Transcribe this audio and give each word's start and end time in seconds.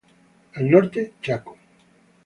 Al 0.55 0.67
norte: 0.67 1.11
Chaco. 1.21 1.55